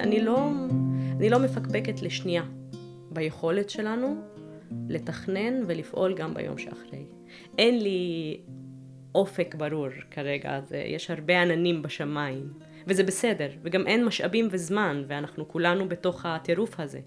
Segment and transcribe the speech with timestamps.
[0.00, 0.50] אני לא,
[1.16, 2.42] אני לא מפקפקת לשנייה
[3.10, 4.16] ביכולת שלנו
[4.88, 7.04] לתכנן ולפעול גם ביום שאחרי.
[7.58, 8.40] אין לי
[9.14, 12.52] אופק ברור כרגע, זה, יש הרבה עננים בשמיים,
[12.86, 17.00] וזה בסדר, וגם אין משאבים וזמן, ואנחנו כולנו בתוך הטירוף הזה.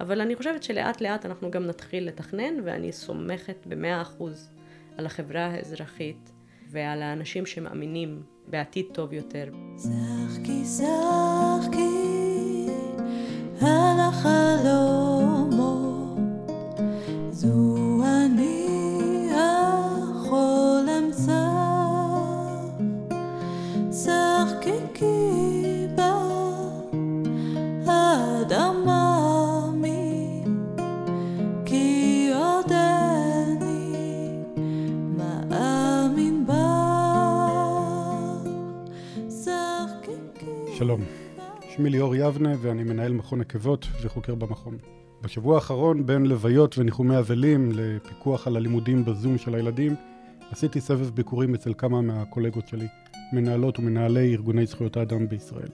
[0.00, 4.50] אבל אני חושבת שלאט לאט אנחנו גם נתחיל לתכנן, ואני סומכת במאה אחוז
[4.96, 6.32] על החברה האזרחית
[6.70, 9.44] ועל האנשים שמאמינים בעתיד טוב יותר.
[9.78, 12.07] שחקי שחקי
[14.08, 15.07] על
[41.78, 44.78] שמי ליאור יבנה ואני מנהל מכון עקבות וחוקר במכון.
[45.22, 49.94] בשבוע האחרון, בין לוויות וניחומי אבלים לפיקוח על הלימודים בזום של הילדים,
[50.50, 52.86] עשיתי סבב ביקורים אצל כמה מהקולגות שלי,
[53.32, 55.68] מנהלות ומנהלי ארגוני זכויות האדם בישראל.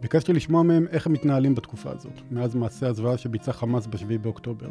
[0.00, 4.68] ביקשתי לשמוע מהם איך הם מתנהלים בתקופה הזאת, מאז מעשה הזוועה שביצע חמאס ב-7 באוקטובר.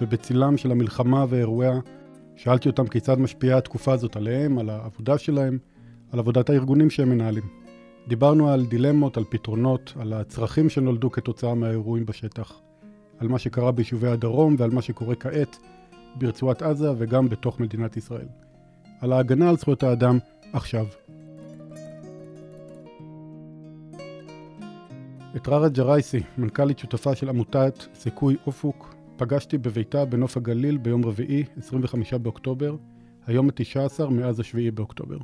[0.00, 1.80] ובצילם של המלחמה ואירועיה,
[2.36, 5.58] שאלתי אותם כיצד משפיעה התקופה הזאת עליהם, על העבודה שלהם,
[6.12, 7.67] על עבודת הארגונים שהם מנהלים.
[8.08, 12.60] דיברנו על דילמות, על פתרונות, על הצרכים שנולדו כתוצאה מהאירועים בשטח,
[13.18, 15.56] על מה שקרה ביישובי הדרום ועל מה שקורה כעת
[16.14, 18.26] ברצועת עזה וגם בתוך מדינת ישראל.
[19.00, 20.18] על ההגנה על זכויות האדם
[20.52, 20.86] עכשיו.
[25.36, 31.44] את ררה ג'רייסי, מנכ"לית שותפה של עמותת סיכוי אופוק, פגשתי בביתה בנוף הגליל ביום רביעי,
[31.58, 32.76] 25 באוקטובר,
[33.26, 35.18] היום ה-19 מאז ה-7 באוקטובר.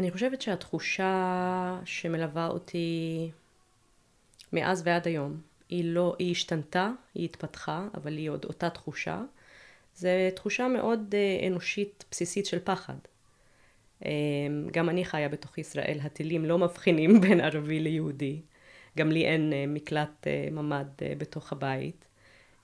[0.00, 3.30] אני חושבת שהתחושה שמלווה אותי
[4.52, 9.22] מאז ועד היום, היא לא, היא השתנתה, היא התפתחה, אבל היא עוד אותה תחושה.
[9.94, 12.94] זו תחושה מאוד אה, אנושית בסיסית של פחד.
[14.04, 14.10] אה,
[14.72, 18.40] גם אני חיה בתוך ישראל, הטילים לא מבחינים בין ערבי ליהודי.
[18.98, 22.04] גם לי אין אה, מקלט ממ"ד בתוך הבית.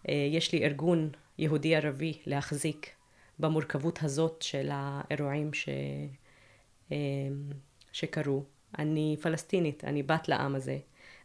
[0.09, 2.91] יש לי ארגון יהודי ערבי להחזיק
[3.39, 5.69] במורכבות הזאת של האירועים ש...
[6.91, 6.97] אמ,
[7.93, 8.45] שקרו.
[8.79, 10.79] אני פלסטינית, אני בת לעם הזה.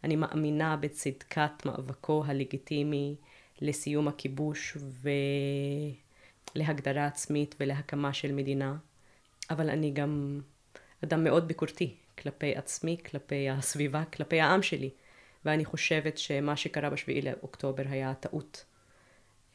[0.03, 3.15] אני מאמינה בצדקת מאבקו הלגיטימי
[3.61, 4.77] לסיום הכיבוש
[6.55, 8.75] ולהגדרה עצמית ולהקמה של מדינה.
[9.49, 10.41] אבל אני גם
[11.03, 14.89] אדם מאוד ביקורתי כלפי עצמי, כלפי הסביבה, כלפי העם שלי.
[15.45, 18.65] ואני חושבת שמה שקרה בשביעי לאוקטובר היה טעות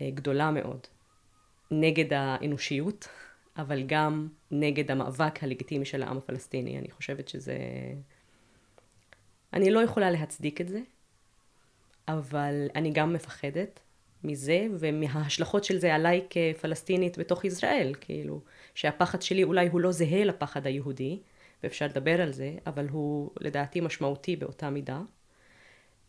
[0.00, 0.80] אה, גדולה מאוד
[1.70, 3.08] נגד האנושיות
[3.58, 6.78] אבל גם נגד המאבק הלגיטימי של העם הפלסטיני.
[6.78, 7.56] אני חושבת שזה...
[9.52, 10.80] אני לא יכולה להצדיק את זה,
[12.08, 13.80] אבל אני גם מפחדת
[14.24, 18.40] מזה ומההשלכות של זה עליי כפלסטינית בתוך ישראל, כאילו,
[18.74, 21.20] שהפחד שלי אולי הוא לא זהה לפחד היהודי,
[21.62, 25.00] ואפשר לדבר על זה, אבל הוא לדעתי משמעותי באותה מידה.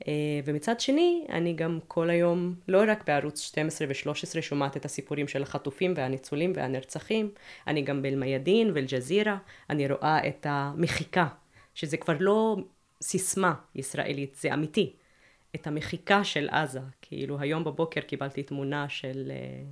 [0.07, 0.13] אה,
[0.45, 5.43] ומצד שני, אני גם כל היום, לא רק בערוץ 12 ו-13 שומעת את הסיפורים של
[5.43, 7.31] החטופים והניצולים והנרצחים,
[7.67, 9.37] אני גם באל-מיאדין ואל-ג'זירה,
[9.69, 11.27] אני רואה את המחיקה,
[11.75, 12.57] שזה כבר לא
[13.01, 14.93] סיסמה ישראלית, זה אמיתי.
[15.55, 19.63] את המחיקה של עזה, כאילו היום בבוקר קיבלתי תמונה של אה,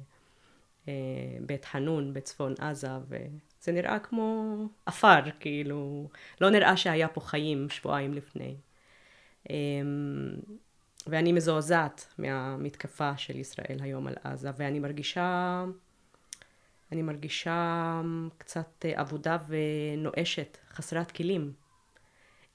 [0.88, 0.94] אה,
[1.46, 6.10] בית חנון בצפון עזה, וזה נראה כמו עפר, כאילו,
[6.42, 8.56] לא נראה שהיה פה חיים שבועיים לפני.
[9.50, 10.36] אמ,
[11.08, 15.64] ואני מזועזעת מהמתקפה של ישראל היום על עזה, ואני מרגישה,
[16.92, 18.02] אני מרגישה
[18.38, 21.54] קצת עבודה ונואשת, חסרת כלים,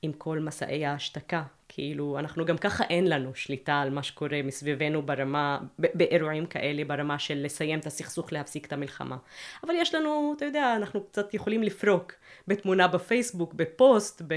[0.03, 1.43] עם כל מסעי ההשתקה.
[1.69, 7.19] כאילו, אנחנו גם ככה אין לנו שליטה על מה שקורה מסביבנו ברמה, באירועים כאלה, ברמה
[7.19, 9.17] של לסיים את הסכסוך, להפסיק את המלחמה.
[9.65, 12.13] אבל יש לנו, אתה יודע, אנחנו קצת יכולים לפרוק
[12.49, 14.35] בתמונה בפייסבוק, בפוסט, ב...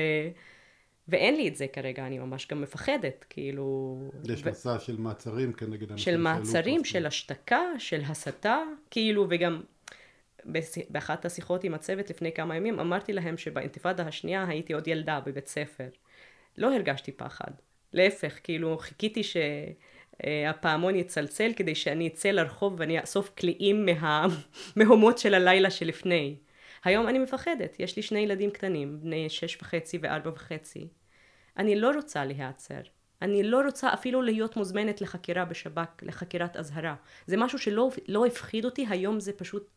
[1.08, 3.98] ואין לי את זה כרגע, אני ממש גם מפחדת, כאילו...
[4.30, 4.50] יש ו...
[4.50, 8.58] מסע של מעצרים כנגד אנשים של מעצרים, של השתקה, של הסתה,
[8.92, 9.62] כאילו, וגם
[10.90, 15.48] באחת השיחות עם הצוות לפני כמה ימים, אמרתי להם שבאינתיפאדה השנייה הייתי עוד ילדה בבית
[15.48, 15.88] ספר.
[16.58, 17.52] לא הרגשתי פחד.
[17.94, 25.70] להפך, כאילו, חיכיתי שהפעמון יצלצל כדי שאני אצא לרחוב ואני אאסוף קליעים מהמהומות של הלילה
[25.72, 26.36] שלפני.
[26.83, 30.88] היום אני מפחדת, יש לי שני ילדים קטנים, בני שש וחצי וארבע וחצי.
[31.57, 32.81] אני לא רוצה להיעצר.
[33.21, 36.95] אני לא רוצה אפילו להיות מוזמנת לחקירה בשב"כ, לחקירת אזהרה.
[37.25, 39.69] זה משהו שלא לא הפחיד אותי, היום זה פשוט...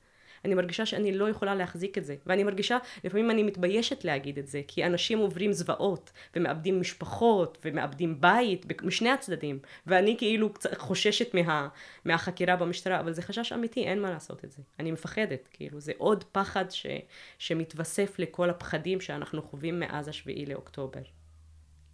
[0.44, 2.16] אני מרגישה שאני לא יכולה להחזיק את זה.
[2.26, 8.20] ואני מרגישה, לפעמים אני מתביישת להגיד את זה, כי אנשים עוברים זוועות, ומאבדים משפחות, ומאבדים
[8.20, 9.58] בית, משני הצדדים.
[9.86, 11.68] ואני כאילו חוששת מה,
[12.04, 14.62] מהחקירה במשטרה, אבל זה חשש אמיתי, אין מה לעשות את זה.
[14.80, 16.86] אני מפחדת, כאילו, זה עוד פחד ש,
[17.38, 21.00] שמתווסף לכל הפחדים שאנחנו חווים מאז השביעי לאוקטובר.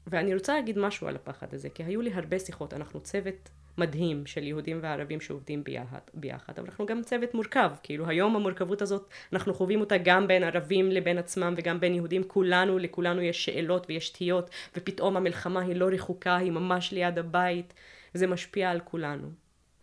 [0.06, 4.26] ואני רוצה להגיד משהו על הפחד הזה, כי היו לי הרבה שיחות, אנחנו צוות מדהים
[4.26, 9.08] של יהודים וערבים שעובדים ביחד, ביחד, אבל אנחנו גם צוות מורכב, כאילו היום המורכבות הזאת,
[9.32, 13.86] אנחנו חווים אותה גם בין ערבים לבין עצמם וגם בין יהודים, כולנו, לכולנו יש שאלות
[13.88, 17.74] ויש תהיות, ופתאום המלחמה היא לא רחוקה, היא ממש ליד הבית,
[18.14, 19.30] וזה משפיע על כולנו.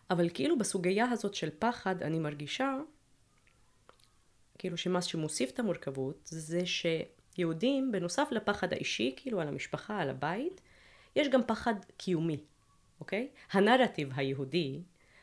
[0.09, 2.77] אבל כאילו בסוגיה הזאת של פחד, אני מרגישה,
[4.57, 10.61] כאילו שמה שמוסיף את המורכבות, זה שיהודים, בנוסף לפחד האישי, כאילו על המשפחה, על הבית,
[11.15, 12.39] יש גם פחד קיומי.
[12.99, 13.29] אוקיי?
[13.51, 14.81] הנרטיב היהודי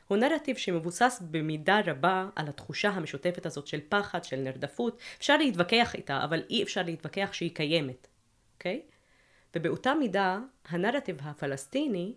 [0.08, 5.00] הוא נרטיב שמבוסס במידה רבה על התחושה המשותפת הזאת של פחד, של נרדפות.
[5.18, 8.08] אפשר להתווכח איתה, אבל אי אפשר להתווכח שהיא קיימת,
[8.54, 8.82] אוקיי?
[9.54, 10.38] ובאותה מידה,
[10.68, 12.14] הנרטיב הפלסטיני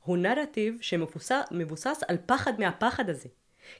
[0.00, 3.28] הוא נרטיב שמבוסס על פחד מהפחד הזה.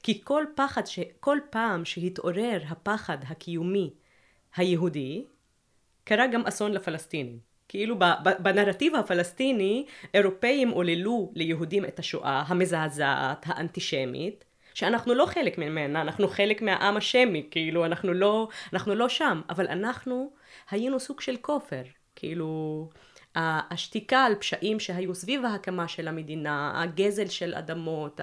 [0.03, 0.99] כי כל פחד, ש...
[1.21, 3.95] כל פעם שהתעורר הפחד הקיומי
[4.57, 5.25] היהודי,
[6.05, 7.54] קרה גם אסון לפלסטינים.
[7.75, 7.97] כאילו
[8.39, 14.45] בנרטיב הפלסטיני, אירופאים עוללו ליהודים את השואה המזעזעת, האנטישמית,
[14.75, 19.67] שאנחנו לא חלק ממנה, אנחנו חלק מהעם השמי, כאילו אנחנו לא, אנחנו לא שם, אבל
[19.69, 20.31] אנחנו
[20.71, 21.83] היינו סוג של כופר,
[22.17, 22.89] כאילו
[23.35, 28.21] השתיקה על פשעים שהיו סביב ההקמה של המדינה, הגזל של אדמות,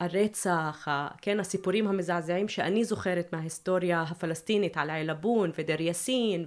[0.00, 0.88] הרצח,
[1.20, 6.46] כן, הסיפורים המזעזעים שאני זוכרת מההיסטוריה הפלסטינית על עילבון ודיר יאסין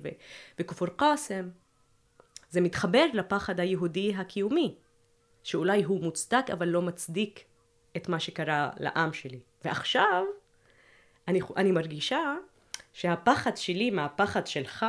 [0.60, 1.50] וכפר קאסם,
[2.50, 4.76] זה מתחבר לפחד היהודי הקיומי,
[5.44, 7.44] שאולי הוא מוצדק אבל לא מצדיק
[7.98, 9.40] את מה שקרה לעם שלי.
[9.66, 10.24] ועכשיו
[11.28, 12.36] אני, אני מרגישה
[12.94, 14.86] שהפחד שלי מהפחד שלך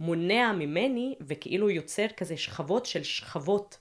[0.00, 3.78] מונע ממני וכאילו יוצר כזה שכבות של שכבות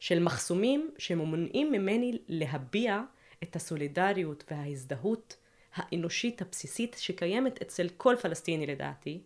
[0.00, 3.00] של מחסומים שמונעים ממני להביע
[3.42, 5.36] את הסולידריות וההזדהות
[5.74, 9.20] האנושית הבסיסית שקיימת אצל כל פלסטיני לדעתי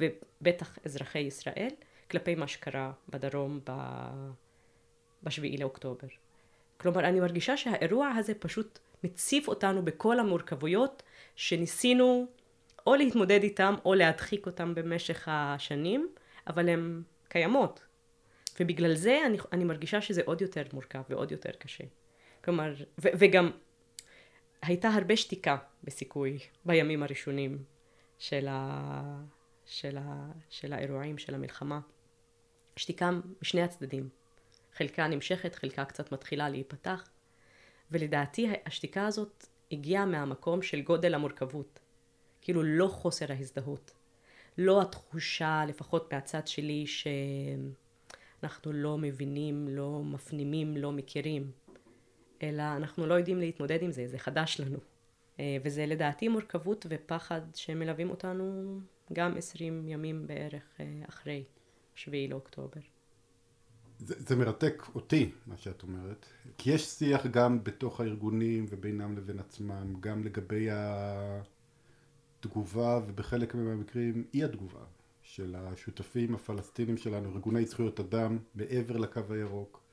[0.00, 1.70] ובטח אזרחי ישראל
[2.10, 3.60] כלפי מה שקרה בדרום
[5.22, 6.08] בשביעי לאוקטובר.
[6.76, 11.02] כלומר, אני מרגישה שהאירוע הזה פשוט מציף אותנו בכל המורכבויות
[11.36, 12.26] שניסינו
[12.86, 16.08] או להתמודד איתם או להדחיק אותם במשך השנים,
[16.46, 17.80] אבל הן קיימות.
[18.60, 21.84] ובגלל זה אני, אני מרגישה שזה עוד יותר מורכב ועוד יותר קשה.
[22.44, 23.50] כלומר, ו, וגם
[24.62, 27.58] הייתה הרבה שתיקה בסיכוי בימים הראשונים
[28.18, 29.02] של, ה,
[29.66, 31.80] של, ה, של האירועים, של המלחמה.
[32.76, 33.10] שתיקה
[33.42, 34.08] משני הצדדים.
[34.72, 37.08] חלקה נמשכת, חלקה קצת מתחילה להיפתח,
[37.90, 41.78] ולדעתי השתיקה הזאת הגיעה מהמקום של גודל המורכבות.
[42.40, 43.94] כאילו לא חוסר ההזדהות.
[44.58, 51.50] לא התחושה, לפחות מהצד שלי, שאנחנו לא מבינים, לא מפנימים, לא מכירים,
[52.42, 54.78] אלא אנחנו לא יודעים להתמודד עם זה, זה חדש לנו.
[55.40, 58.78] אה, וזה לדעתי מורכבות ופחד שמלווים אותנו
[59.12, 61.44] גם עשרים ימים בערך אה, אחרי.
[61.94, 62.80] שביעי לאוקטובר.
[63.98, 66.26] זה, זה מרתק אותי, מה שאת אומרת,
[66.58, 70.68] כי יש שיח גם בתוך הארגונים ובינם לבין עצמם, גם לגבי
[72.40, 74.84] התגובה ובחלק מהמקרים אי התגובה
[75.22, 79.84] של השותפים הפלסטינים שלנו, ארגוני זכויות אדם מעבר לקו הירוק,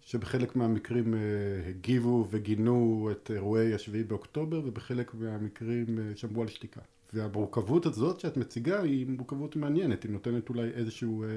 [0.00, 1.20] שבחלק מהמקרים אה,
[1.68, 6.80] הגיבו וגינו את אירועי השביעי באוקטובר ובחלק מהמקרים אה, שמרו על שתיקה.
[7.12, 11.28] והמורכבות הזאת שאת מציגה היא מורכבות מעניינת, היא נותנת אולי איזשהו אה,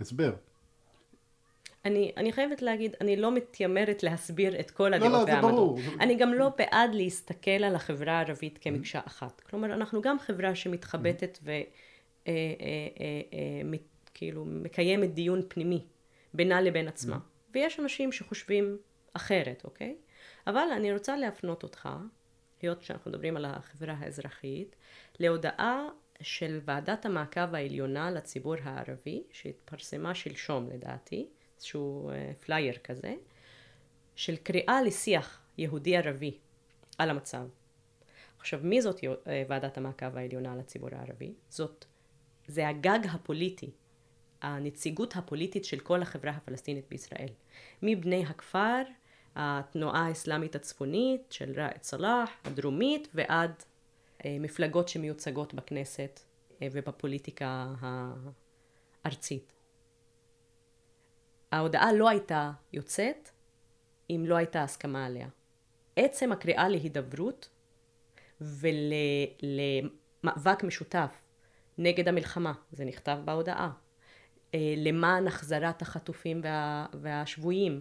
[0.00, 0.32] הסבר.
[1.84, 5.78] אני, אני חייבת להגיד, אני לא מתיימרת להסביר את כל הדעות לא, לא, והעמדות.
[6.00, 9.00] אני גם לא בעד להסתכל על החברה הערבית כמקשה.
[9.06, 9.40] אחת.
[9.40, 11.38] כלומר, אנחנו גם חברה שמתחבטת.
[11.42, 11.62] וכאילו
[14.42, 15.84] אה, אה, מקיימת דיון פנימי
[16.34, 17.16] בינה לבין עצמה.
[17.16, 17.50] Mm-hmm.
[17.54, 18.76] ויש אנשים שחושבים
[19.12, 19.96] אחרת, אוקיי?
[20.46, 21.88] אבל אני רוצה להפנות אותך
[22.62, 24.76] היות שאנחנו מדברים על החברה האזרחית,
[25.20, 25.88] להודעה
[26.20, 33.14] של ועדת המעקב העליונה לציבור הערבי, שהתפרסמה שלשום לדעתי, איזשהו אה, פלייר כזה,
[34.16, 36.38] של קריאה לשיח יהודי-ערבי
[36.98, 37.46] על המצב.
[38.38, 41.34] עכשיו, מי זאת אה, ועדת המעקב העליונה לציבור הערבי?
[41.48, 41.84] זאת,
[42.46, 43.70] זה הגג הפוליטי,
[44.42, 47.28] הנציגות הפוליטית של כל החברה הפלסטינית בישראל.
[47.82, 48.82] מבני הכפר
[49.36, 53.62] התנועה האסלאמית הצפונית של ראאד סלאח, הדרומית, ועד
[54.24, 56.20] אה, מפלגות שמיוצגות בכנסת
[56.62, 57.74] אה, ובפוליטיקה
[59.04, 59.52] הארצית.
[61.52, 63.30] ההודעה לא הייתה יוצאת
[64.10, 65.28] אם לא הייתה הסכמה עליה.
[65.96, 67.48] עצם הקריאה להידברות
[70.22, 71.22] ולמאבק משותף
[71.78, 73.70] נגד המלחמה, זה נכתב בהודעה,
[74.54, 77.80] אה, למען החזרת החטופים וה, והשבויים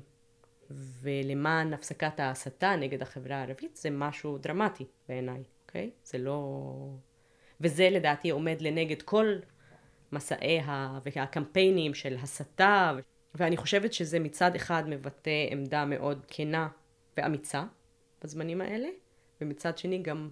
[0.75, 5.89] ולמען הפסקת ההסתה נגד החברה הערבית זה משהו דרמטי בעיניי, אוקיי?
[6.03, 6.89] זה לא...
[7.61, 9.35] וזה לדעתי עומד לנגד כל
[10.11, 10.99] מסעי ה...
[11.05, 12.93] והקמפיינים של הסתה
[13.35, 16.67] ואני חושבת שזה מצד אחד מבטא עמדה מאוד כנה
[17.17, 17.63] ואמיצה
[18.23, 18.87] בזמנים האלה
[19.41, 20.29] ומצד שני גם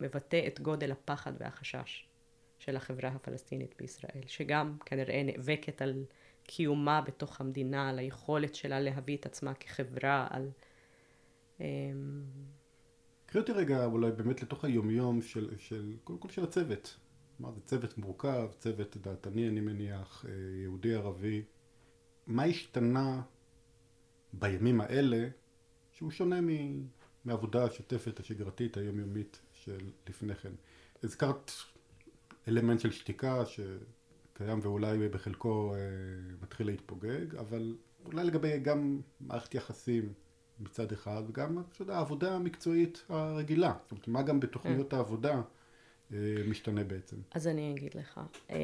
[0.00, 2.06] מבטא את גודל הפחד והחשש
[2.58, 6.04] של החברה הפלסטינית בישראל, שגם כנראה נאבקת על
[6.42, 10.50] קיומה בתוך המדינה, על היכולת שלה להביא את עצמה כחברה, על...
[11.60, 12.24] אמ,
[13.26, 16.96] קחי אותי רגע אולי באמת לתוך היומיום של, של קודם כל של הצוות.
[17.36, 20.32] כלומר זה צוות מורכב, צוות דעתני אני מניח, אה,
[20.62, 21.42] יהודי ערבי.
[22.26, 23.22] מה השתנה
[24.32, 25.28] בימים האלה
[25.92, 26.40] שהוא שונה
[27.24, 30.52] מעבודה השוטפת השגרתית היומיומית של לפני כן?
[31.02, 31.50] הזכרת
[32.48, 33.46] אלמנט של שתיקה
[34.40, 35.80] שקיים ואולי בחלקו אה,
[36.42, 40.12] מתחיל להתפוגג, אבל אולי לגבי גם מערכת יחסים
[40.60, 43.74] מצד אחד, וגם פשוט העבודה המקצועית הרגילה.
[43.82, 44.96] זאת אומרת, מה גם בתוכניות mm.
[44.96, 45.42] העבודה
[46.12, 46.18] אה,
[46.48, 47.16] משתנה בעצם?
[47.34, 48.20] אז אני אגיד לך.
[48.50, 48.56] אה,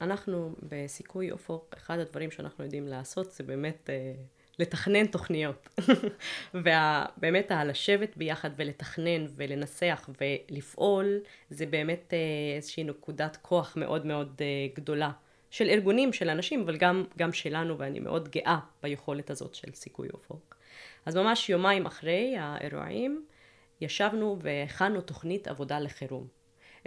[0.00, 3.90] אנחנו בסיכוי אופוק, אחד הדברים שאנחנו יודעים לעשות זה באמת
[4.58, 5.68] לתכנן תוכניות.
[6.54, 14.46] ובאמת הלשבת ביחד ולתכנן ולנסח ולפעול, זה באמת אה, איזושהי נקודת כוח מאוד מאוד אה,
[14.74, 15.10] גדולה.
[15.50, 20.08] של ארגונים, של אנשים, אבל גם, גם שלנו, ואני מאוד גאה ביכולת הזאת של סיכוי
[20.14, 20.56] אופוק.
[21.06, 23.24] אז ממש יומיים אחרי האירועים,
[23.80, 26.37] ישבנו והכנו תוכנית עבודה לחירום.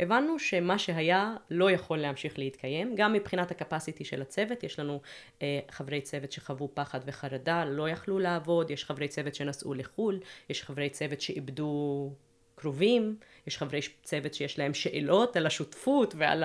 [0.02, 5.02] הבנו שמה שהיה לא יכול להמשיך להתקיים, גם מבחינת הקפסיטי של הצוות, יש לנו
[5.42, 10.64] אה, חברי צוות שחוו פחד וחרדה, לא יכלו לעבוד, יש חברי צוות שנסעו לחו"ל, יש
[10.64, 12.10] חברי צוות שאיבדו
[12.56, 13.18] קרובים,
[13.48, 16.44] יש חברי צוות שיש להם שאלות על השותפות ועל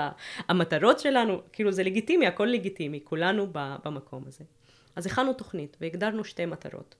[0.48, 4.44] המטרות שלנו, כאילו זה לגיטימי, הכל לגיטימי, כולנו במקום הזה.
[4.96, 6.94] אז הכנו תוכנית והגדרנו שתי מטרות,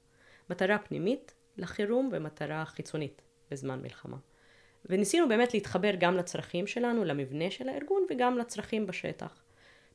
[0.51, 4.17] מטרה פנימית לחירום ומטרה חיצונית בזמן מלחמה.
[4.91, 9.43] וניסינו באמת להתחבר גם לצרכים שלנו, למבנה של הארגון וגם לצרכים בשטח.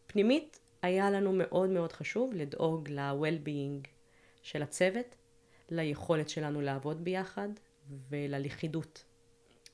[0.08, 3.88] פנימית היה לנו מאוד מאוד חשוב לדאוג ל-well-being
[4.42, 5.16] של הצוות,
[5.70, 7.50] ליכולת שלנו לעבוד ביחד
[8.10, 9.04] וללכידות.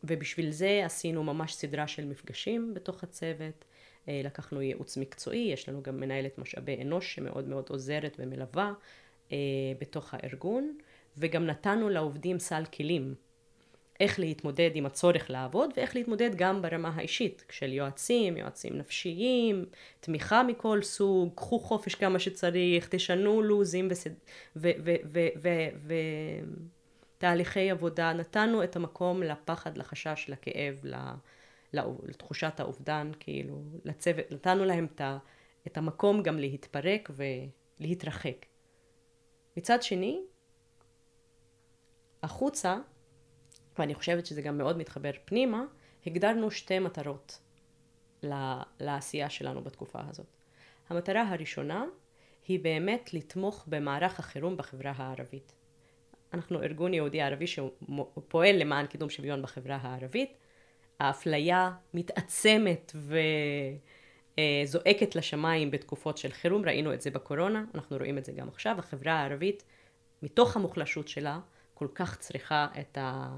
[0.04, 3.66] ובשביל זה עשינו ממש סדרה של מפגשים בתוך הצוות,
[4.08, 8.74] אה, לקחנו ייעוץ מקצועי, יש לנו גם מנהלת משאבי אנוש שמאוד מאוד עוזרת ומלווה
[9.32, 9.38] אה,
[9.82, 10.78] בתוך הארגון,
[11.18, 13.16] וגם נתנו לעובדים סל כלים
[14.00, 19.66] איך להתמודד עם הצורך לעבוד ואיך להתמודד גם ברמה האישית של יועצים, יועצים נפשיים,
[20.00, 23.90] תמיכה מכל סוג, קחו חופש כמה שצריך, תשנו לוזים
[27.18, 30.82] ותהליכי עבודה, נתנו את המקום לפחד, לחשש, לכאב,
[32.04, 34.88] לתחושת האובדן, כאילו, לצוות, נתנו להם
[35.68, 37.12] את המקום גם להתפרק
[37.80, 38.46] ולהתרחק.
[39.58, 40.22] מצד שני,
[42.24, 42.78] החוצה
[43.80, 45.64] ואני חושבת שזה גם מאוד מתחבר פנימה,
[46.06, 47.40] הגדרנו שתי מטרות
[48.80, 50.26] לעשייה שלנו בתקופה הזאת.
[50.90, 51.86] המטרה הראשונה
[52.48, 55.54] היא באמת לתמוך במערך החירום בחברה הערבית.
[56.34, 60.38] אנחנו ארגון יהודי ערבי שפועל למען קידום שוויון בחברה הערבית.
[61.00, 62.96] האפליה מתעצמת
[64.66, 68.80] וזועקת לשמיים בתקופות של חירום, ראינו את זה בקורונה, אנחנו רואים את זה גם עכשיו.
[68.80, 69.64] החברה הערבית,
[70.24, 71.40] מתוך המוחלשות שלה,
[71.74, 73.36] כל כך צריכה את ה...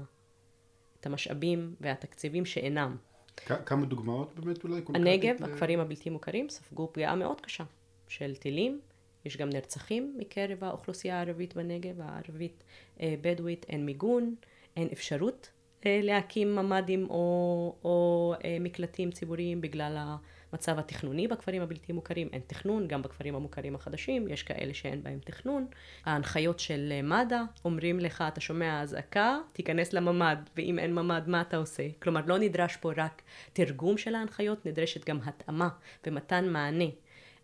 [1.00, 2.96] את המשאבים והתקציבים שאינם.
[3.46, 4.80] כמה דוגמאות באמת אולי?
[4.94, 7.64] הנגב, הכפרים הבלתי מוכרים, ספגו פגיעה מאוד קשה
[8.08, 8.80] של טילים.
[9.24, 12.64] יש גם נרצחים מקרב האוכלוסייה הערבית בנגב, הערבית
[13.00, 14.34] אה, בדואית, אין מיגון,
[14.76, 15.50] אין אפשרות
[15.86, 19.96] אה, להקים ממ"דים או, או אה, מקלטים ציבוריים בגלל
[20.52, 25.18] המצב התכנוני בכפרים הבלתי מוכרים, אין תכנון, גם בכפרים המוכרים החדשים, יש כאלה שאין בהם
[25.24, 25.66] תכנון.
[26.04, 31.56] ההנחיות של מד"א אומרים לך, אתה שומע אזעקה, תיכנס לממ"ד, ואם אין ממ"ד, מה אתה
[31.56, 31.82] עושה?
[32.02, 35.68] כלומר, לא נדרש פה רק תרגום של ההנחיות, נדרשת גם התאמה
[36.06, 36.84] ומתן מענה.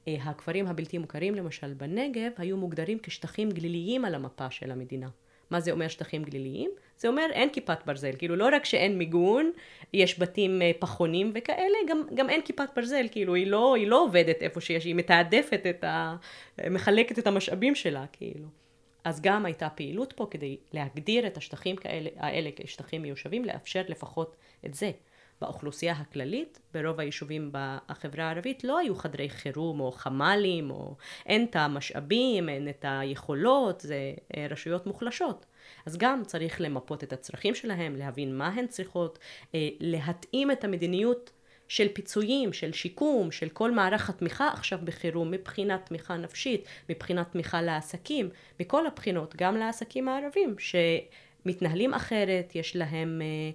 [0.06, 5.08] הכפרים הבלתי מוכרים, למשל בנגב, היו מוגדרים כשטחים גליליים על המפה של המדינה.
[5.50, 6.70] מה זה אומר שטחים גליליים?
[6.98, 9.50] זה אומר אין כיפת ברזל, כאילו לא רק שאין מיגון,
[9.92, 14.04] יש בתים אה, פחונים וכאלה, גם, גם אין כיפת ברזל, כאילו היא לא, היא לא
[14.04, 16.16] עובדת איפה שיש, היא מתעדפת את ה...
[16.70, 18.46] מחלקת את המשאבים שלה, כאילו.
[19.04, 24.36] אז גם הייתה פעילות פה כדי להגדיר את השטחים כאלה, האלה כשטחים מיושבים, לאפשר לפחות
[24.66, 24.90] את זה.
[25.40, 31.56] באוכלוסייה הכללית, ברוב היישובים בחברה הערבית לא היו חדרי חירום או חמ"לים, או אין את
[31.56, 35.46] המשאבים, אין את היכולות, זה אה, רשויות מוחלשות.
[35.86, 39.18] אז גם צריך למפות את הצרכים שלהם, להבין מה הן צריכות,
[39.54, 41.30] אה, להתאים את המדיניות
[41.68, 47.62] של פיצויים, של שיקום, של כל מערך התמיכה עכשיו בחירום, מבחינת תמיכה נפשית, מבחינת תמיכה
[47.62, 53.50] לעסקים, מכל הבחינות, גם לעסקים הערבים, שמתנהלים אחרת, יש להם אה,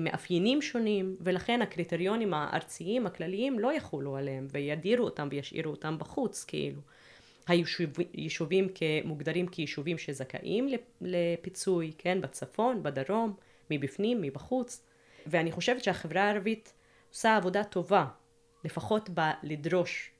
[0.00, 6.80] מאפיינים שונים, ולכן הקריטריונים הארציים הכלליים לא יחולו עליהם, וידירו אותם וישאירו אותם בחוץ, כאילו.
[7.48, 8.68] היישובים
[9.04, 10.68] מוגדרים כיישובים שזכאים
[11.00, 13.34] לפיצוי, כן, בצפון, בדרום,
[13.70, 14.82] מבפנים, מבחוץ,
[15.26, 16.72] ואני חושבת שהחברה הערבית
[17.10, 18.06] עושה עבודה טובה,
[18.64, 20.11] לפחות בלדרוש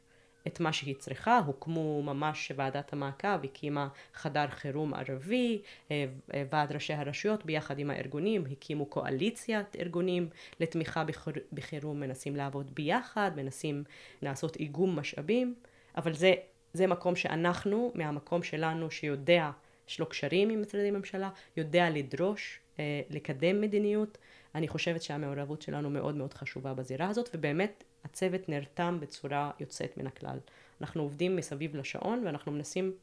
[0.47, 6.73] את מה שהיא צריכה, הוקמו ממש ועדת המעקב, הקימה חדר חירום ערבי, אה, אה, ועד
[6.73, 10.29] ראשי הרשויות ביחד עם הארגונים, הקימו קואליציית ארגונים
[10.61, 11.05] לתמיכה
[11.53, 13.85] בחירום, מנסים לעבוד ביחד, מנסים
[14.23, 15.55] לעשות איגום משאבים,
[15.97, 16.35] אבל זה,
[16.73, 19.51] זה מקום שאנחנו, מהמקום שלנו שיודע,
[19.89, 24.19] יש לו קשרים עם משרדי ממשלה, יודע לדרוש, אה, לקדם מדיניות,
[24.55, 30.07] אני חושבת שהמעורבות שלנו מאוד מאוד חשובה בזירה הזאת, ובאמת הצוות נרתם בצורה יוצאת מן
[30.07, 30.39] הכלל.
[30.81, 32.95] אנחנו עובדים מסביב לשעון ואנחנו מנסים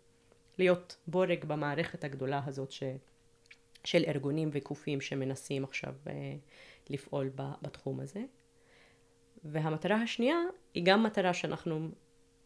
[0.57, 2.83] להיות בורג במערכת הגדולה הזאת ש...
[3.83, 6.09] של ארגונים וגופים שמנסים עכשיו uh,
[6.89, 7.41] לפעול ב...
[7.61, 8.23] בתחום הזה.
[9.43, 10.37] והמטרה השנייה
[10.73, 11.89] היא גם מטרה שאנחנו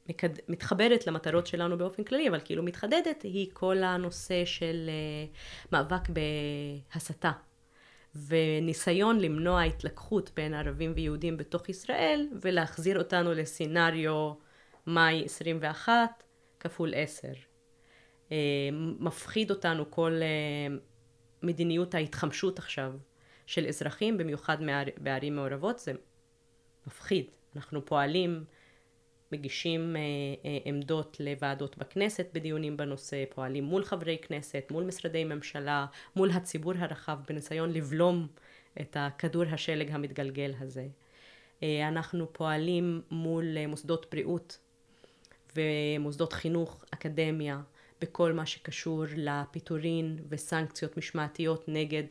[0.10, 0.30] מקד...
[0.48, 7.32] מתחברת למטרות שלנו באופן כללי, אבל כאילו מתחדדת, היא כל הנושא של uh, מאבק בהסתה
[8.16, 14.34] וניסיון למנוע התלקחות בין ערבים ויהודים בתוך ישראל ולהחזיר אותנו לסינריו
[14.88, 16.24] מאי 21
[16.60, 17.28] כפול 10.
[18.32, 18.38] אה,
[19.00, 20.76] מפחיד אותנו כל אה,
[21.44, 22.94] מדיניות ההתחמשות עכשיו
[23.46, 24.58] של אזרחים, במיוחד
[24.98, 25.94] בערים מעורבות, זה
[26.88, 27.26] מפחיד.
[27.56, 28.44] אנחנו פועלים
[29.34, 30.02] מגישים אה,
[30.46, 35.86] אה, עמדות לוועדות בכנסת בדיונים בנושא, פועלים מול חברי כנסת, מול משרדי ממשלה,
[36.16, 38.28] מול הציבור הרחב בניסיון לבלום
[38.82, 40.88] את הכדור השלג המתגלגל הזה.
[41.64, 44.58] אה, אנחנו פועלים מול מוסדות בריאות
[45.56, 47.62] ומוסדות חינוך, אקדמיה,
[48.02, 52.04] בכל מה שקשור לפיטורין וסנקציות משמעתיות נגד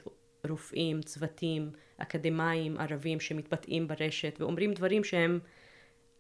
[0.49, 5.39] רופאים, צוותים, אקדמאים, ערבים שמתבטאים ברשת ואומרים דברים שהם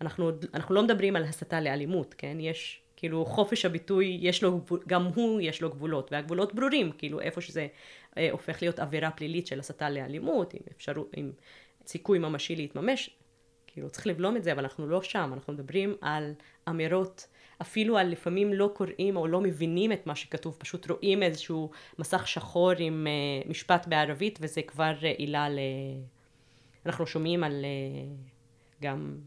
[0.03, 2.37] אנחנו, אנחנו לא מדברים על הסתה לאלימות, כן?
[2.41, 7.41] יש, כאילו, חופש הביטוי, יש לו, גם הוא יש לו גבולות, והגבולות ברורים, כאילו, איפה
[7.41, 7.67] שזה
[8.19, 11.33] אה, הופך להיות עבירה פלילית של הסתה לאלימות, עם אפשרות, עם
[11.87, 13.11] סיכוי ממשי להתממש,
[13.67, 16.33] כאילו, צריך לבלום את זה, אבל אנחנו לא שם, אנחנו מדברים על
[16.69, 17.27] אמירות,
[17.62, 22.29] אפילו על לפעמים לא קוראים או לא מבינים את מה שכתוב, פשוט רואים איזשהו מסך
[22.29, 25.59] שחור עם אה, משפט בערבית, וזה כבר אה, עילה ל...
[26.87, 28.15] אנחנו שומעים על אה,
[28.83, 29.19] גם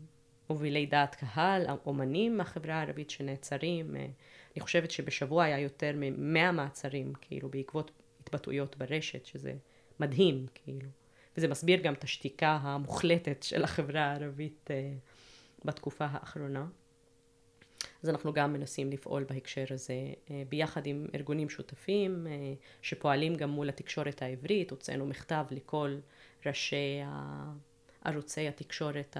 [0.49, 3.95] מובילי דעת קהל, אומנים מהחברה הערבית שנעצרים.
[3.95, 4.05] אה,
[4.55, 9.53] אני חושבת שבשבוע היה יותר מ-100 מעצרים, כאילו, בעקבות התבטאויות ברשת, שזה
[9.99, 10.87] מדהים, כאילו.
[11.37, 16.65] וזה מסביר גם את השתיקה המוחלטת של החברה הערבית uh, בתקופה האחרונה.
[18.03, 22.29] אז אנחנו גם מנסים לפעול בהקשר הזה uh, ביחד עם ארגונים שותפים uh,
[22.81, 25.97] שפועלים גם מול התקשורת העברית, הוצאנו מכתב לכל
[26.45, 27.01] ראשי
[28.03, 29.17] ערוצי התקשורת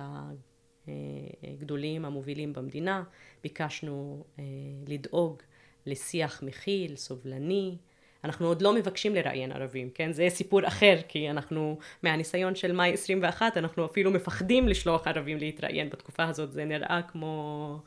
[1.44, 3.04] הגדולים המובילים במדינה,
[3.44, 4.44] ביקשנו אה,
[4.88, 5.42] לדאוג
[5.86, 7.76] לשיח מכיל, סובלני.
[8.24, 10.12] אנחנו עוד לא מבקשים לראיין ערבים, כן?
[10.12, 15.90] זה סיפור אחר, כי אנחנו, מהניסיון של מאי 21, אנחנו אפילו מפחדים לשלוח ערבים להתראיין
[15.90, 17.80] בתקופה הזאת, זה נראה כמו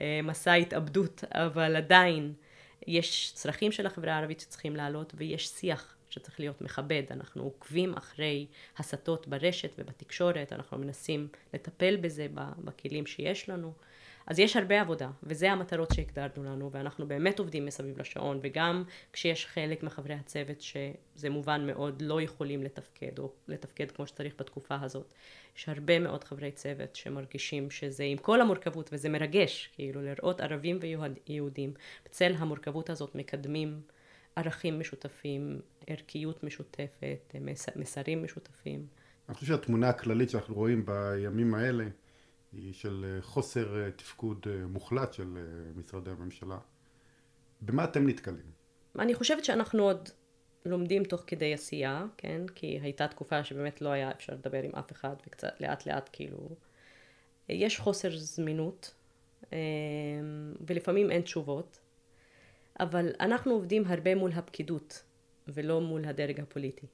[0.00, 2.32] אה, מסע התאבדות, אבל עדיין
[2.86, 7.02] יש צרכים של החברה הערבית שצריכים לעלות, ויש שיח שצריך להיות מכבד.
[7.10, 8.46] אנחנו עוקבים אחרי
[8.78, 12.26] הסתות ברשת ובתקשורת, אנחנו מנסים לטפל בזה
[12.64, 13.72] בכלים שיש לנו.
[14.26, 19.46] אז יש הרבה עבודה, וזה המטרות שהגדרנו לנו, ואנחנו באמת עובדים מסביב לשעון, וגם כשיש
[19.46, 25.14] חלק מחברי הצוות שזה מובן מאוד לא יכולים לתפקד, או לתפקד כמו שצריך בתקופה הזאת.
[25.56, 30.78] יש הרבה מאוד חברי צוות שמרגישים שזה עם כל המורכבות, וזה מרגש, כאילו לראות ערבים
[30.80, 33.80] ויהודים בצל המורכבות הזאת מקדמים
[34.36, 37.34] ערכים משותפים, ערכיות משותפת,
[37.76, 38.86] מסרים משותפים.
[39.28, 41.84] אני חושב שהתמונה הכללית שאנחנו רואים בימים האלה
[42.52, 45.38] היא של אה, חוסר אה, תפקוד אה, מוחלט של
[45.76, 46.58] משרדי הממשלה.
[47.60, 48.52] במה אתם נתקלים?
[48.98, 50.08] אני חושבת שאנחנו עוד
[50.66, 52.42] לומדים תוך כדי עשייה, כן?
[52.54, 56.48] כי הייתה תקופה שבאמת לא היה אפשר לדבר עם אף אחד וקצת לאט לאט כאילו
[57.48, 58.94] יש חוסר זמינות
[60.66, 61.80] ולפעמים אין תשובות
[62.80, 65.02] אבל אנחנו עובדים הרבה מול הפקידות
[65.48, 66.86] ולא מול הדרג הפוליטי.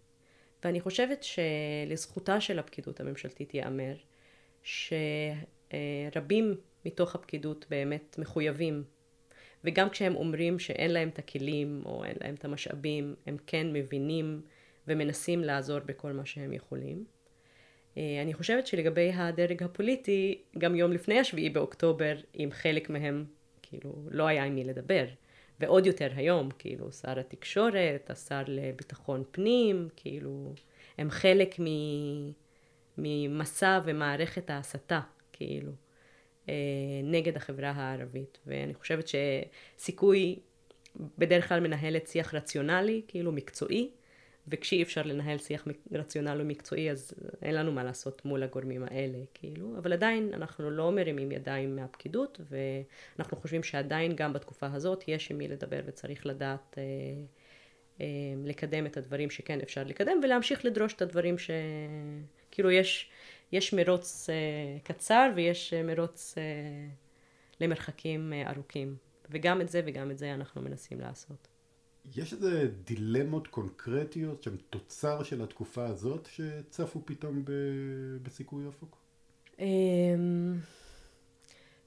[0.64, 3.94] ואני חושבת שלזכותה של הפקידות הממשלתית ייאמר
[4.62, 8.84] שרבים מתוך הפקידות באמת מחויבים
[9.64, 14.42] וגם כשהם אומרים שאין להם את הכלים או אין להם את המשאבים הם כן מבינים
[14.88, 17.04] ומנסים לעזור בכל מה שהם יכולים.
[17.96, 23.24] אה, אני חושבת שלגבי הדרג הפוליטי, גם יום לפני השביעי באוקטובר, עם חלק מהם,
[23.62, 25.04] כאילו, לא היה עם מי לדבר.
[25.60, 30.54] ועוד יותר היום, כאילו, שר התקשורת, השר לביטחון פנים, כאילו,
[30.98, 31.66] הם חלק מ...
[32.98, 35.00] ממסע ומערכת ההסתה,
[35.32, 35.72] כאילו,
[36.48, 36.54] אה,
[37.04, 38.38] נגד החברה הערבית.
[38.46, 40.38] ואני חושבת שסיכוי
[41.18, 43.90] בדרך כלל מנהלת שיח רציונלי, כאילו מקצועי,
[44.50, 49.78] וכשאי אפשר לנהל שיח רציונלי ומקצועי אז אין לנו מה לעשות מול הגורמים האלה כאילו
[49.78, 55.38] אבל עדיין אנחנו לא מרימים ידיים מהפקידות ואנחנו חושבים שעדיין גם בתקופה הזאת יש עם
[55.38, 56.82] מי לדבר וצריך לדעת אה,
[58.00, 58.06] אה,
[58.44, 61.50] לקדם את הדברים שכן אפשר לקדם ולהמשיך לדרוש את הדברים ש...
[62.50, 63.10] כאילו יש,
[63.52, 66.42] יש מרוץ אה, קצר ויש אה, מרוץ אה,
[67.60, 68.96] למרחקים אה, ארוכים
[69.30, 71.48] וגם את זה וגם את זה אנחנו מנסים לעשות.
[72.16, 77.52] יש איזה דילמות קונקרטיות שהן תוצר של התקופה הזאת שצפו פתאום ב...
[78.22, 78.96] בסיכוי אופק?
[79.58, 80.58] אמ,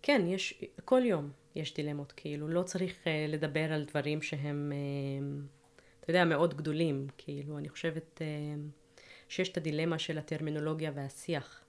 [0.02, 5.74] כן, יש, כל יום יש דילמות, כאילו, לא צריך uh, לדבר על דברים שהם, uh,
[6.00, 11.64] אתה יודע, מאוד גדולים, כאילו, אני חושבת uh, שיש את הדילמה של הטרמינולוגיה והשיח.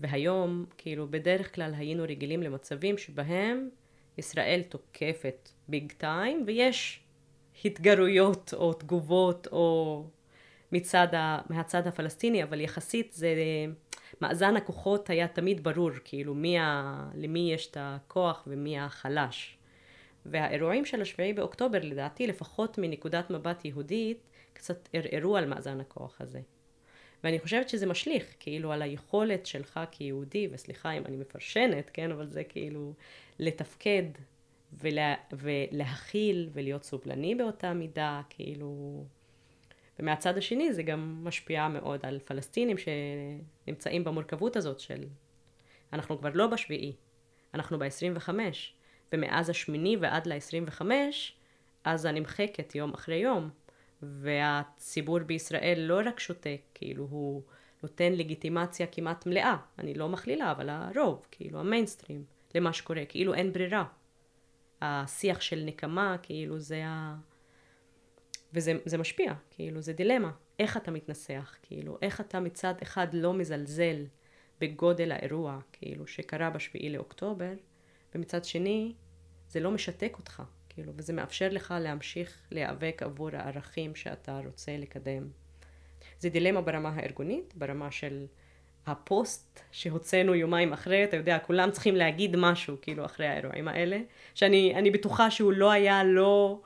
[0.00, 3.68] והיום, כאילו, בדרך כלל היינו רגילים למצבים שבהם
[4.18, 7.00] ישראל תוקפת ביג טיים, ויש
[7.64, 10.04] התגרויות או תגובות או
[10.72, 13.34] מצד ה, מהצד הפלסטיני, אבל יחסית זה,
[14.20, 19.56] מאזן הכוחות היה תמיד ברור, כאילו מי ה, למי יש את הכוח ומי החלש.
[20.26, 24.18] והאירועים של השביעי באוקטובר לדעתי לפחות מנקודת מבט יהודית
[24.52, 26.40] קצת ערערו על מאזן הכוח הזה.
[27.24, 32.26] ואני חושבת שזה משליך כאילו על היכולת שלך כיהודי, וסליחה אם אני מפרשנת, כן, אבל
[32.26, 32.92] זה כאילו
[33.38, 34.04] לתפקד
[34.72, 39.04] ולה, ולהכיל ולהיות סובלני באותה מידה, כאילו...
[39.98, 45.04] ומהצד השני זה גם משפיע מאוד על פלסטינים שנמצאים במורכבות הזאת של
[45.92, 46.92] אנחנו כבר לא בשביעי,
[47.54, 48.28] אנחנו ב-25,
[49.12, 50.82] ומאז השמיני ועד ל-25,
[51.84, 53.50] עזה נמחקת יום אחרי יום,
[54.02, 57.42] והציבור בישראל לא רק שותק, כאילו הוא
[57.82, 63.52] נותן לגיטימציה כמעט מלאה, אני לא מכלילה, אבל הרוב, כאילו המיינסטרים, למה שקורה, כאילו אין
[63.52, 63.84] ברירה.
[64.80, 67.16] השיח של נקמה, כאילו זה ה...
[68.52, 74.04] וזה משפיע, כאילו זה דילמה, איך אתה מתנסח, כאילו איך אתה מצד אחד לא מזלזל
[74.60, 77.52] בגודל האירוע, כאילו שקרה בשביעי לאוקטובר,
[78.14, 78.94] ומצד שני
[79.48, 85.28] זה לא משתק אותך, כאילו, וזה מאפשר לך להמשיך להיאבק עבור הערכים שאתה רוצה לקדם.
[86.18, 88.26] זה דילמה ברמה הארגונית, ברמה של
[88.86, 93.98] הפוסט שהוצאנו יומיים אחרי, אתה יודע, כולם צריכים להגיד משהו, כאילו, אחרי האירועים האלה,
[94.34, 96.60] שאני בטוחה שהוא לא היה לא,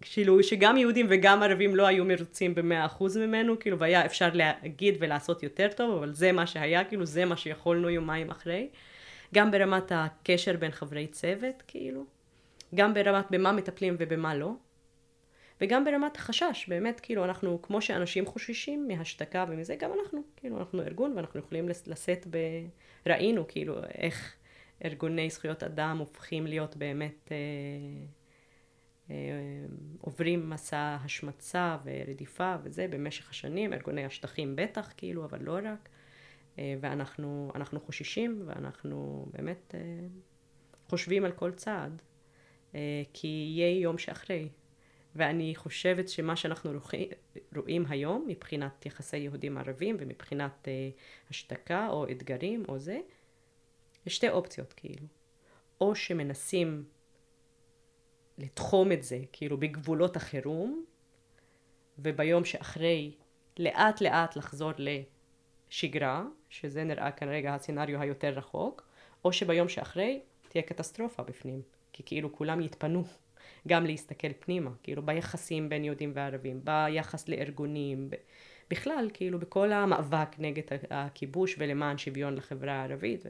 [0.00, 4.96] כאילו, שגם יהודים וגם ערבים לא היו מרוצים במאה אחוז ממנו, כאילו, והיה אפשר להגיד
[5.00, 8.68] ולעשות יותר טוב, אבל זה מה שהיה, כאילו, זה מה שיכולנו יומיים אחרי.
[9.34, 12.04] גם ברמת הקשר בין חברי צוות, כאילו,
[12.74, 14.52] גם ברמת במה מטפלים ובמה לא.
[15.60, 20.82] וגם ברמת החשש, באמת, כאילו, אנחנו, כמו שאנשים חוששים מהשתקה ומזה, גם אנחנו, כאילו, אנחנו
[20.82, 22.38] ארגון ואנחנו יכולים לשאת ב...
[23.06, 24.36] ראינו, כאילו, איך
[24.84, 27.36] ארגוני זכויות אדם הופכים להיות באמת, אה,
[29.10, 29.16] אה,
[30.00, 35.88] עוברים מסע השמצה ורדיפה וזה במשך השנים, ארגוני השטחים בטח, כאילו, אבל לא רק.
[36.58, 39.80] אה, ואנחנו חוששים ואנחנו באמת אה,
[40.88, 42.02] חושבים על כל צעד,
[42.74, 44.48] אה, כי יהיה יום שאחרי.
[45.16, 46.72] ואני חושבת שמה שאנחנו
[47.56, 53.00] רואים היום מבחינת יחסי יהודים ערבים ומבחינת uh, השתקה או אתגרים או זה,
[54.06, 55.06] יש שתי אופציות כאילו.
[55.80, 56.84] או שמנסים
[58.38, 60.84] לתחום את זה כאילו בגבולות החירום
[61.98, 63.14] וביום שאחרי
[63.58, 68.82] לאט לאט לחזור לשגרה, שזה נראה כרגע הסצנריו היותר רחוק,
[69.24, 73.04] או שביום שאחרי תהיה קטסטרופה בפנים, כי כאילו כולם יתפנו
[73.66, 78.10] גם להסתכל פנימה, כאילו ביחסים בין יהודים וערבים, ביחס לארגונים,
[78.70, 83.26] בכלל, כאילו בכל המאבק נגד הכיבוש ולמען שוויון לחברה הערבית.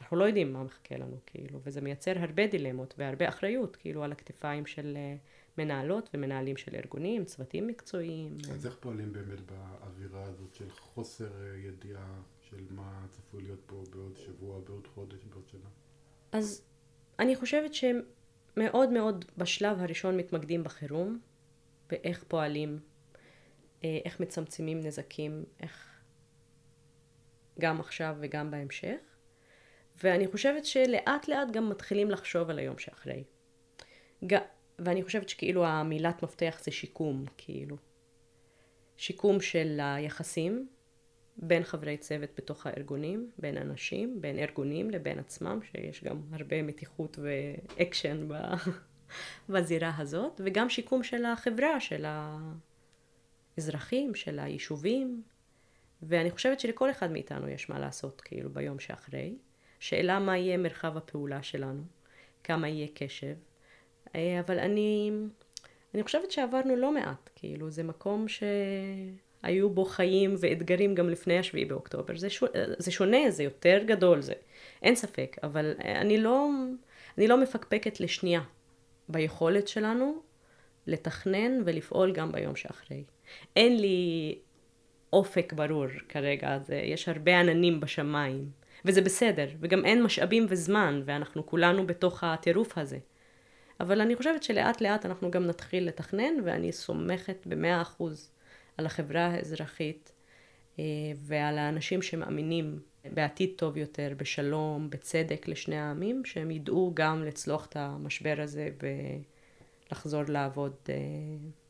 [0.00, 4.12] אנחנו לא יודעים מה מחכה לנו, כאילו, וזה מייצר הרבה דילמות והרבה אחריות, כאילו, על
[4.12, 5.16] הכתפיים של אה,
[5.58, 8.36] מנהלות ומנהלים של ארגונים, צוותים מקצועיים.
[8.52, 13.82] אז איך פועלים באמת באווירה הזאת של חוסר אה, ידיעה של מה צפוי להיות פה
[13.90, 15.68] בעוד שבוע, בעוד חודש, בעוד שנה?
[16.32, 16.62] אז
[17.18, 18.00] אני חושבת שהם
[18.56, 21.18] מאוד מאוד בשלב הראשון מתמקדים בחירום,
[21.90, 22.78] באיך פועלים
[23.84, 26.00] אה, איך מצמצמים נזקים, איך
[27.58, 28.98] גם עכשיו וגם בהמשך.
[30.02, 33.24] ואני חושבת שלאט לאט גם מתחילים לחשוב על היום שאחרי.
[34.78, 37.76] ואני חושבת שכאילו המילת מפתח זה שיקום, כאילו.
[38.96, 40.68] שיקום של היחסים
[41.38, 47.18] בין חברי צוות בתוך הארגונים, בין אנשים, בין ארגונים לבין עצמם, שיש גם הרבה מתיחות
[47.22, 48.28] ואקשן
[49.48, 52.04] בזירה הזאת, וגם שיקום של החברה, של
[53.56, 55.22] האזרחים, של היישובים,
[56.02, 59.36] ואני חושבת שלכל אחד מאיתנו יש מה לעשות כאילו ביום שאחרי.
[59.78, 61.82] שאלה מה יהיה מרחב הפעולה שלנו,
[62.44, 63.36] כמה יהיה קשב,
[64.14, 65.10] אה, אבל אני,
[65.94, 68.28] אני חושבת שעברנו לא מעט, כאילו זה מקום
[69.42, 74.20] שהיו בו חיים ואתגרים גם לפני השביעי באוקטובר, זה, שונה, זה שונה, זה יותר גדול,
[74.20, 74.32] זה
[74.82, 76.48] אין ספק, אבל אני לא,
[77.18, 78.40] אני לא מפקפקת לשנייה
[79.08, 80.22] ביכולת שלנו
[80.86, 83.04] לתכנן ולפעול גם ביום שאחרי.
[83.56, 84.38] אין לי
[85.12, 88.50] אופק ברור כרגע, זה, יש הרבה עננים בשמיים,
[88.84, 92.98] וזה בסדר, וגם אין משאבים וזמן, ואנחנו כולנו בתוך הטירוף הזה.
[93.80, 98.30] אבל אני חושבת שלאט לאט אנחנו גם נתחיל לתכנן, ואני סומכת במאה אחוז
[98.78, 100.12] על החברה האזרחית
[100.78, 100.84] אה,
[101.16, 102.78] ועל האנשים שמאמינים
[103.14, 108.68] בעתיד טוב יותר, בשלום, בצדק לשני העמים, שהם ידעו גם לצלוח את המשבר הזה
[109.90, 110.94] ולחזור לעבוד אה,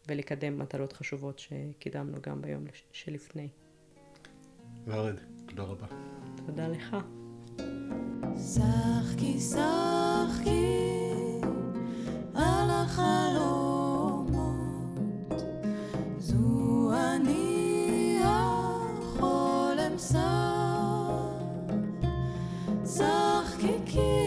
[0.08, 3.48] ולקדם מטרות חשובות שקידמנו גם ביום שלפני.
[4.86, 5.14] ורד,
[5.46, 5.86] תודה רבה.
[6.46, 6.96] תודה לך.
[8.36, 10.76] שחקי, שחקי,
[12.34, 13.65] על החלומות,
[22.96, 24.25] שחקי כי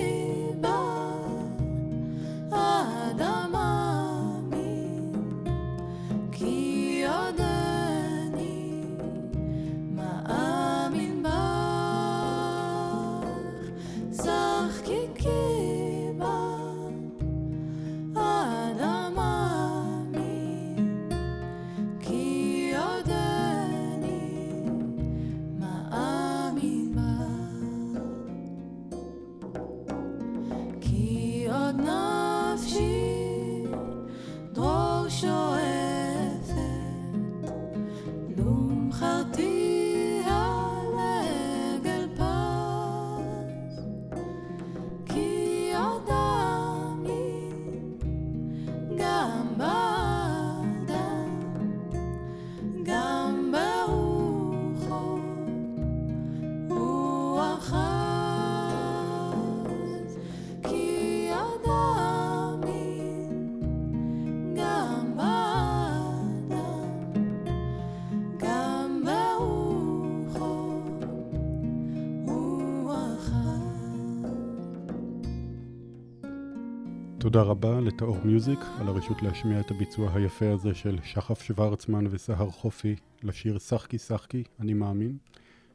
[77.32, 82.50] תודה רבה לטאור מיוזיק על הרשות להשמיע את הביצוע היפה הזה של שחף שוורצמן וסהר
[82.50, 85.18] חופי לשיר "שחקי שחקי, אני מאמין",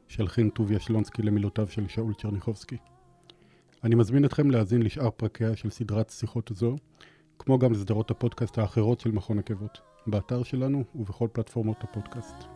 [0.07, 2.77] של חין טוביה שלונסקי למילותיו של שאול צ'רניחובסקי.
[3.83, 6.75] אני מזמין אתכם להאזין לשאר פרקיה של סדרת שיחות זו,
[7.39, 12.54] כמו גם לסדרות הפודקאסט האחרות של מכון עקבות, באתר שלנו ובכל פלטפורמות הפודקאסט.